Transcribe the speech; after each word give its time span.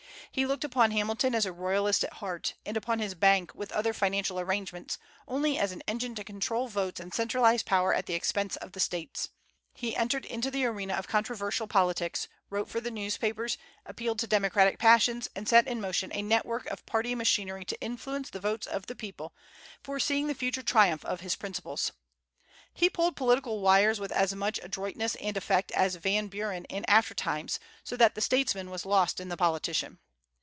He 0.33 0.45
looked 0.45 0.63
upon 0.63 0.91
Hamilton 0.91 1.35
as 1.35 1.45
a 1.45 1.51
royalist 1.51 2.05
at 2.05 2.13
heart, 2.13 2.53
and 2.65 2.77
upon 2.77 2.99
his 2.99 3.15
bank, 3.15 3.51
with 3.53 3.69
other 3.73 3.91
financial 3.91 4.39
arrangements, 4.39 4.97
only 5.27 5.59
as 5.59 5.73
an 5.73 5.83
engine 5.89 6.15
to 6.15 6.23
control 6.23 6.69
votes 6.69 7.01
and 7.01 7.13
centralize 7.13 7.63
power 7.63 7.93
at 7.93 8.05
the 8.05 8.13
expense 8.13 8.55
of 8.55 8.71
the 8.71 8.79
States. 8.79 9.27
He 9.73 9.93
entered 9.93 10.23
into 10.23 10.49
the 10.49 10.63
arena 10.65 10.93
of 10.93 11.05
controversial 11.09 11.67
politics, 11.67 12.29
wrote 12.49 12.69
for 12.69 12.79
the 12.79 12.89
newspapers, 12.89 13.57
appealed 13.85 14.19
to 14.19 14.27
democratic 14.27 14.79
passions, 14.79 15.27
and 15.35 15.49
set 15.49 15.67
in 15.67 15.81
motion 15.81 16.11
a 16.15 16.21
net 16.21 16.45
work 16.45 16.65
of 16.67 16.85
party 16.85 17.13
machinery 17.13 17.65
to 17.65 17.81
influence 17.81 18.29
the 18.29 18.39
votes 18.39 18.65
of 18.67 18.85
the 18.85 18.95
people, 18.95 19.35
foreseeing 19.83 20.27
the 20.27 20.33
future 20.33 20.63
triumph 20.63 21.03
of 21.03 21.19
his 21.19 21.35
principles. 21.35 21.91
He 22.73 22.89
pulled 22.89 23.17
political 23.17 23.59
wires 23.59 23.99
with 23.99 24.13
as 24.13 24.33
much 24.33 24.61
adroitness 24.63 25.15
and 25.15 25.35
effect 25.35 25.73
as 25.73 25.97
Van 25.97 26.29
Buren 26.29 26.63
in 26.65 26.85
after 26.87 27.13
times, 27.13 27.59
so 27.83 27.97
that 27.97 28.15
the 28.15 28.21
statesman 28.21 28.69
was 28.69 28.85
lost 28.85 29.19
in 29.19 29.27
the 29.27 29.35
politician. 29.35 29.99